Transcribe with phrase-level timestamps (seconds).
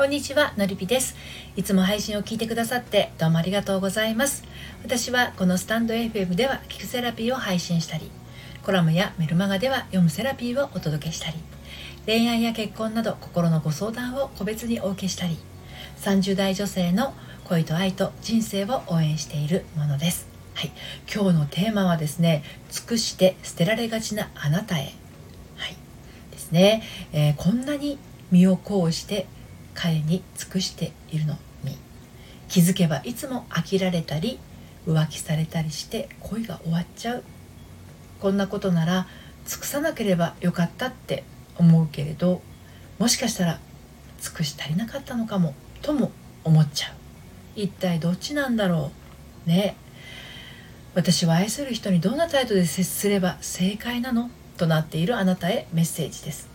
[0.00, 1.14] こんにちはのりぴです。
[1.56, 4.44] いつも配信を聞いてくださってどうもありがとうございます。
[4.82, 8.10] 私はこのスタンド FM では聞くセラピーを配信したり
[8.62, 11.36] コラムやメルマガでは読むセラピーをお届けしたり
[12.06, 15.36] 恋愛や結婚など心のご相談を個別にお受けしたり
[15.98, 17.12] 30代女性の
[17.44, 20.26] 恋と愛と人生を応援しているものです。
[20.54, 20.72] はい、
[21.14, 24.94] 今日のテーマはですね尽くして捨てられがちなあなたへ。
[25.56, 25.76] はい。
[26.30, 27.98] ですね、えー、こんなに
[28.30, 29.26] 身をこして
[29.82, 31.78] 彼に尽くしているのに
[32.48, 34.38] 気づけばいつも飽きられたり
[34.86, 37.24] 浮気されたりして恋が終わっちゃう。
[38.20, 39.06] こんなことなら
[39.46, 41.24] 尽くさなければよかったって
[41.56, 42.42] 思うけれど
[42.98, 43.58] もしかしたら
[44.20, 46.12] 尽くし足りなかったのかもとも
[46.44, 46.92] 思っちゃう。
[47.56, 48.90] 一体どっちなんだろ
[49.46, 49.48] う？
[49.48, 49.76] ね。
[50.94, 54.30] 私は愛する人にどんな態度で接すれば正解なの？
[54.58, 56.49] となっているあなたへメッセージです。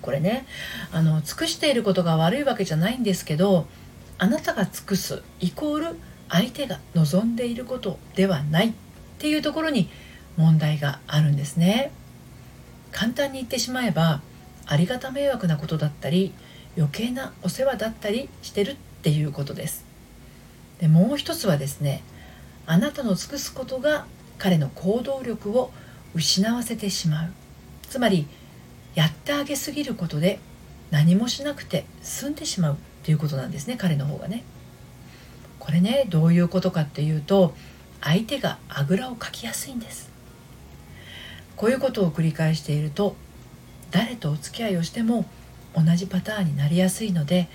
[0.00, 0.46] これね
[0.92, 3.66] あの尽くしていることが悪いわけじゃないんですけど
[4.18, 8.72] あなたが尽くすイコール相手が望んでいることではないっ
[9.18, 9.88] ていうところに
[10.36, 11.90] 問題があるんですね。
[12.92, 14.22] 簡単に言ってしまえば
[14.66, 16.32] ありがた迷惑なことだったり
[16.76, 19.84] 余計なお世話だったりしてるっていうことです。
[20.80, 22.02] でもう一つはですね
[22.66, 24.06] あなたの尽くすことが
[24.38, 25.72] 彼の行動力を
[26.14, 27.32] 失わせてしまう。
[27.88, 28.26] つまり
[28.98, 30.40] やってあげすぎることで
[30.90, 34.42] 何もしなくて済んでしまうということなんですね彼の方がね。
[35.60, 37.54] これねどういうことかっていうと
[38.00, 40.10] 相手があぐらをかきやすいんです。
[41.54, 43.14] こういうことを繰り返していると
[43.92, 45.26] 誰とお付き合いをしても
[45.76, 47.48] 同じパターンになりやすいので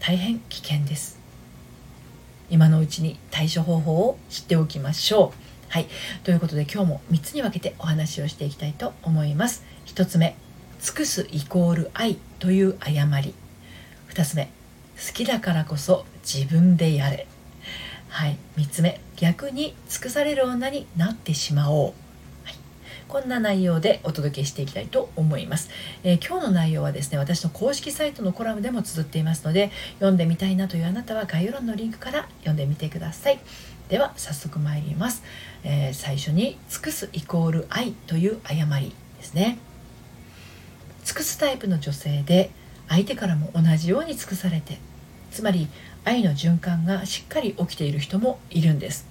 [0.00, 1.20] 大変危険です。
[2.48, 5.70] 今のうちに対処方法を知っておきましょう。
[5.70, 5.86] はい。
[6.24, 9.64] ということで今日も3つに分けてお話をしていきたいと思います。
[9.84, 10.34] 1つ目、
[10.80, 13.34] 尽くすイコール愛という誤り。
[14.10, 14.44] 2つ目
[14.96, 17.26] 好きだからこそ自分でやれ。
[18.08, 18.36] はい。
[18.56, 21.92] 3つ目逆に尽くされる女になってしまおう、
[22.44, 22.54] はい、
[23.08, 25.70] こんな内容でお届けしていきたいと思います、
[26.04, 33.40] えー、今日の内容はですね私の公式サイトのコラムでも綴っていますので読んでみたいなというあなたは概要欄のリンクから読んでみてください。
[33.88, 35.22] では早速参ります、
[35.64, 39.58] えー、最初に尽くすイコール愛という誤りですね。
[41.08, 42.50] 尽くすタイプの女性で
[42.86, 44.78] 相手からも同じように尽くされて
[45.30, 45.66] つまり
[46.04, 49.06] 愛の循環がしっかり起きている人もいるんです。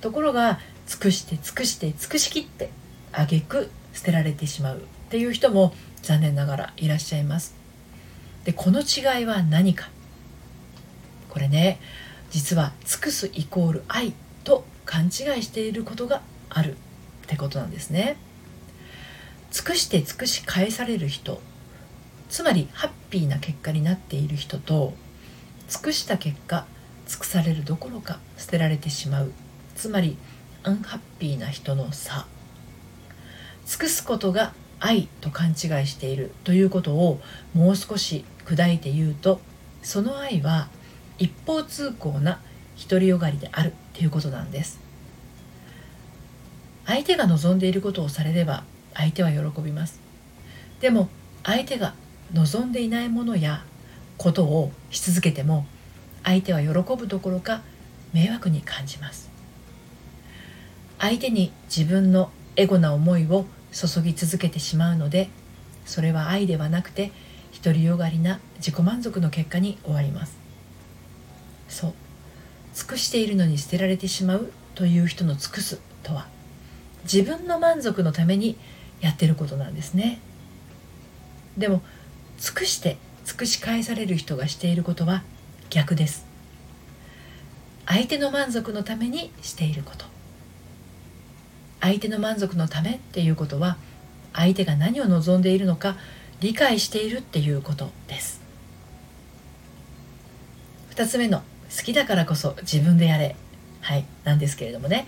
[0.00, 0.58] ところが
[0.88, 2.70] 尽くして尽くして尽くしきって
[3.12, 4.78] 挙句捨てられてしまう。
[4.78, 4.80] っ
[5.10, 7.54] ていう人も残念ながらいらっしゃいます。
[8.44, 9.90] でこの違いは何か。
[11.30, 11.78] これね
[12.32, 15.12] 実は尽くすイコール愛と勘違い
[15.44, 16.76] していることがあるっ
[17.28, 18.16] てことなんですね。
[19.54, 21.40] 尽くして尽くし返される人。
[22.28, 24.94] つまりハッピーな結果になっている人と
[25.68, 26.66] 尽くした結果
[27.06, 29.30] 尽くされるどころか捨てられてしまう。
[29.76, 30.18] つまり
[30.64, 32.26] アンハッピーな人の差。
[33.64, 36.32] 尽くすことが愛と勘違いしている。
[36.42, 37.20] ということを
[37.54, 39.40] もう少し砕いて言うと
[39.84, 40.66] その愛は
[41.16, 42.40] 一方通行な
[42.88, 43.72] 独りよがりである。
[43.92, 44.80] ということなんです。
[46.86, 50.00] 相手が望んでいることをされれば相手は喜びます。
[50.80, 51.08] でも
[51.42, 51.94] 相手が
[52.32, 53.64] 望んでいないものや
[54.16, 55.66] ことをし続けても
[56.22, 57.62] 相手は喜ぶどころか
[58.12, 59.30] 迷惑に感じます。
[60.98, 65.28] 相手に自分のエゴな思いを注ぎ続けてしまうので
[65.84, 67.10] それは愛ではなくて
[67.62, 70.38] 独りよがりな自己満足の結果に終わります。
[71.68, 71.94] そう。
[72.74, 76.26] 尽くしているのに捨てられてしまうという人の尽くすとは
[77.04, 78.56] 自分の満足のために
[79.04, 80.18] やってることなんですね。
[81.58, 81.82] でも
[82.38, 85.22] 尽くして尽くし返される人がしていることは
[85.68, 86.24] 逆です。
[87.84, 90.06] 相手の満足のためにしていること。
[91.82, 93.76] 相手の満足のためっていうことは
[94.32, 95.98] 相手が何を望んでいるのか
[96.40, 98.40] 理解しているっていうことです。
[100.92, 101.40] 2つ目の
[101.76, 103.36] 好きだからこそ自分でやれ。
[103.84, 105.06] はいなんですけれどもね。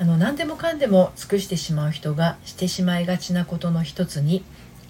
[0.00, 4.42] あの何でもかんでも尽くしてしまう人がしてしまいがちなことの一つに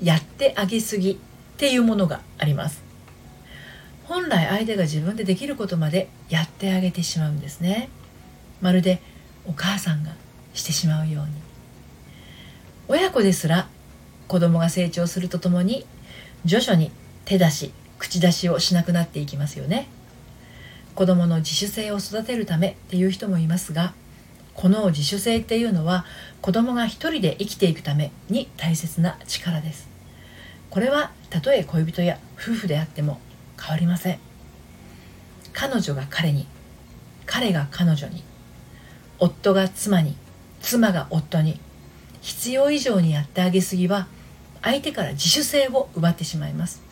[0.03, 1.17] やってあげすぎっ
[1.59, 2.83] ていうものがあります。
[4.05, 7.91] 本来相手が自分でできることまでやってあげてしまうんですね。
[8.63, 9.03] まるで
[9.45, 10.13] お母さんが
[10.55, 11.33] してしまうように。
[12.89, 13.69] 親子ですら
[14.29, 15.85] 子供が成長するとともに
[16.47, 16.91] 徐々に
[17.27, 19.89] 手出し口出しをしなくなっていきますよね。
[20.97, 23.93] 子どもの自主性を育てるためっていう人もいますが
[24.55, 26.07] この自主性っていうのは
[26.41, 29.89] 子どもが一人で生きていくために大切な力です。
[30.71, 33.21] これはたとえ恋人や夫婦であっても
[33.61, 34.19] 変わりません。
[35.53, 36.47] 彼女が彼に
[37.27, 38.23] 彼が彼女に
[39.19, 40.17] 夫が妻に
[40.63, 41.61] 妻が夫に
[42.23, 44.09] 必要以上にやってあげすぎは
[44.63, 46.83] 相手から自主性を奪ってしまいます。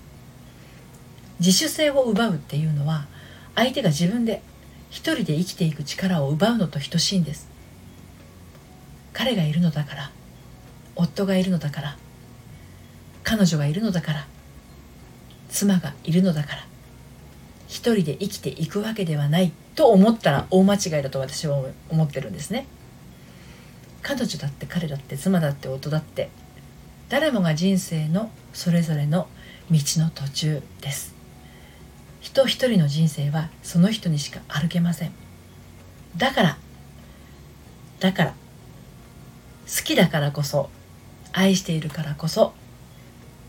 [1.40, 3.06] 自主性を奪うっていうのは
[3.54, 4.42] 相手が自分で
[4.90, 7.48] 一人で生きていく力を奪うのと等しいんです。
[9.12, 10.10] 彼がいるのだから
[10.96, 11.96] 夫がいるのだから
[13.22, 14.26] 彼女がいるのだから
[15.48, 16.66] 妻がいるのだから
[17.68, 22.66] 一人で生きていくわけではないと思ったら大間違いだと私は思ってるんですね。
[24.02, 26.28] 彼女だって彼だって妻だって夫だって
[27.08, 29.28] 誰もが人生のそれぞれの
[29.70, 31.14] 道の途中です。
[32.24, 35.12] 人一人の人生はその人にしか歩けません。
[36.16, 36.58] だから
[38.00, 40.70] だから好きだからこそ
[41.32, 42.54] 愛しているからこそ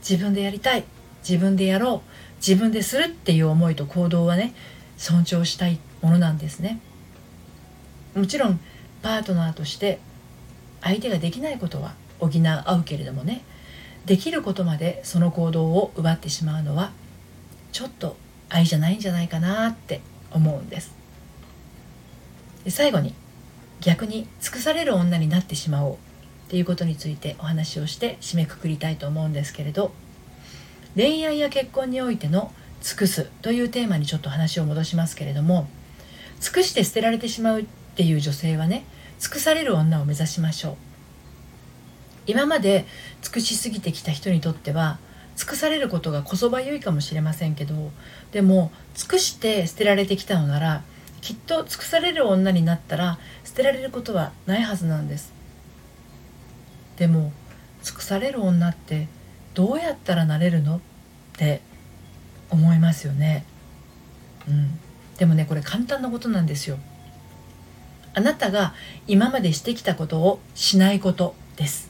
[0.07, 0.83] 自分でやりたい
[1.27, 4.53] 自分でやろう自分でするっていう思いと行動はね
[4.97, 6.79] 尊重したいものなんですね。
[8.13, 8.59] もちろん
[9.01, 9.99] パートナーとして
[10.81, 13.43] 相手ができないことは補うけれどもね
[14.05, 16.91] できることまでその行動を奪ってしまうのは
[17.71, 18.17] ちょっと
[18.49, 20.01] 愛じゃないんじゃないかなって
[20.31, 20.93] 思うんです。
[22.63, 23.13] で最後に
[23.81, 25.97] 逆に尽くされる女になってしまおうっ
[26.49, 29.91] ていうことについてお話をして締めくくりたいと思うんですけれど
[30.95, 32.51] 恋愛や結婚においての
[32.81, 35.67] 尽くすというテーマにちょっと話を戻しますけれども
[36.39, 37.65] 尽くして捨てられてしまうっ
[37.95, 38.85] ていう女性はね
[39.19, 40.75] 尽くされる女を目指しましょう。
[42.27, 42.85] 今まで
[43.21, 44.97] 尽くしすぎてきた人にとっては
[45.35, 47.91] 尽くされることがこそばゆいかもしれませんけど
[48.31, 50.83] でも尽くして捨てられてきたのなら
[51.21, 55.33] きっと尽くされる女になったら捨てられることはないはずなんです。
[56.97, 57.33] でも
[57.83, 59.07] 尽くされる女って
[59.53, 60.77] どうやったらなれるの？
[60.77, 60.79] っ
[61.37, 61.61] て
[62.49, 63.45] 思いますよね。
[64.47, 64.79] うん。
[65.17, 66.77] でもねこれ簡単なことなんですよ。
[68.13, 68.73] あなたが
[69.07, 71.89] 今までしてきたことをしないことです。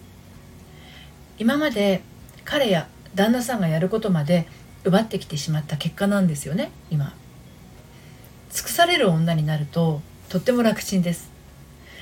[1.37, 2.01] 今まで
[2.45, 4.47] 彼や旦那さんがやることまで
[4.83, 7.13] 奪ってきてしまった結果なんですよね今
[8.51, 11.31] 尽くされる女になるととっても楽ちんです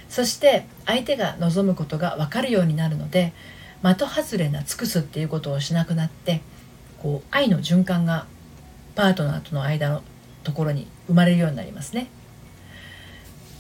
[0.10, 3.34] そして相手が望むことが分かるようになるので
[3.82, 6.42] 的外れな尽くすっていうことをしなくなって
[7.02, 8.28] こう愛の循環が
[8.96, 10.04] パートナーとの間の
[10.44, 12.08] ところに生まれるようになりますね。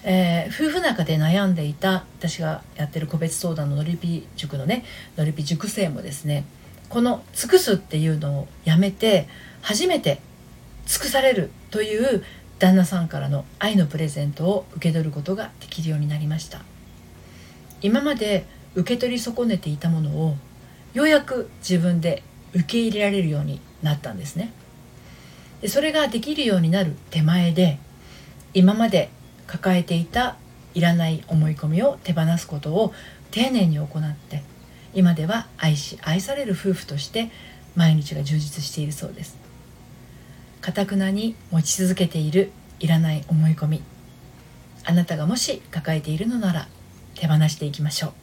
[0.05, 4.83] えー、夫婦仲で悩んでいた私がやってる個別相談ののりぴ塾のね
[5.17, 6.43] のりぴ塾生もですね
[6.93, 9.27] この尽くすっていうのをやめて
[9.63, 10.21] 初めて
[10.85, 12.23] 尽くされるという
[12.59, 16.61] 旦那さんからの愛のプレゼントを受け取ることができるようになりました。
[17.81, 18.45] 今まで
[18.75, 20.35] 受け取り損ねていたものを
[20.93, 22.21] ようやく自分で
[22.53, 24.53] 受け入れられるようになったんですね。
[25.61, 27.79] でそれができるようになる手前で
[28.53, 29.09] 今まで
[29.47, 30.35] 抱えていた
[30.75, 32.93] いらない思い込みを手放すことを
[33.31, 34.43] 丁寧に行って
[34.93, 37.31] 今では愛し愛される夫婦として
[37.75, 39.37] 毎日が充実しているそうです。
[40.61, 43.83] かたくなに持ち続けているいらない思い込み。
[44.85, 46.67] あなたがもし抱えているのなら
[47.15, 48.13] 手放していきましょう。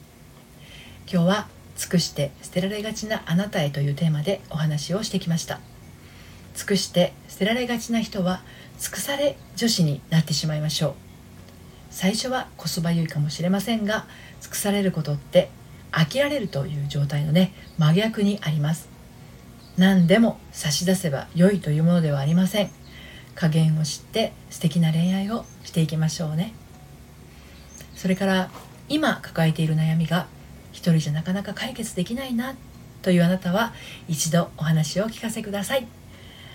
[1.12, 5.60] 今日は尽くして捨てられがちなあなたへというテーマでお話をしてきました。
[6.54, 8.42] 尽くして捨てられがちな人は
[8.78, 10.94] 尽くされ女子になってしまいましょう。
[11.90, 14.06] 最初はこそばゆいかもしれませんが
[14.40, 15.50] 尽くされることって
[15.92, 18.88] 飽きられるという状態のね真逆にあります。
[19.76, 22.70] 何でも差し出せば良いというものではありません。
[23.34, 26.52] 加減を知って素敵な恋愛をしていきましょうね。
[27.94, 28.50] それから
[28.88, 30.26] 今抱えている悩みが
[30.72, 32.54] 一人じゃなかなか解決できないな
[33.02, 33.72] というあなたは
[34.08, 35.86] 一度お話を聞かせください。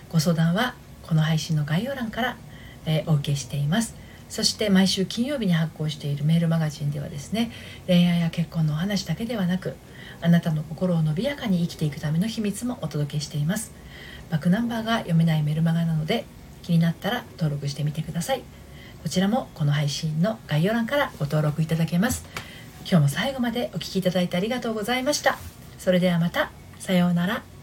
[0.08, 2.36] ご相談はこの配信の概要欄から、
[2.84, 3.96] えー、お受けしています。
[4.28, 7.50] そして毎週金曜日に発行しているメールマガジンではですね
[7.86, 9.76] 恋愛や結婚のお話だけではなく
[10.20, 13.72] あなたの心を伸びやかに生きていくための秘密もお届けしています。
[14.30, 16.24] バックナンバーが読めないメルマガなので
[16.62, 18.42] 気になったら登録してみてください。
[19.02, 22.24] こちらもこの配信の概要欄からご登録いただけます。
[22.80, 25.38] 今日も最後までお聴きいただいてありがとうございました。
[25.78, 26.50] それではまた。
[26.80, 27.55] さようなら。